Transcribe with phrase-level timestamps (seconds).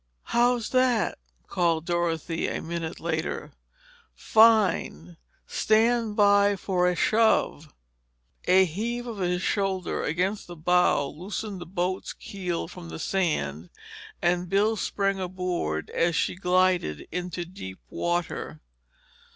[0.33, 3.51] "How's that?" called Dorothy a minute later.
[4.15, 5.17] "Fine!
[5.45, 7.71] Stand by for a shove!"
[8.47, 13.69] A heave of his shoulder against the bow loosened the boat's keel from the sand
[14.23, 18.59] and Bill sprang aboard as she glided into deep water.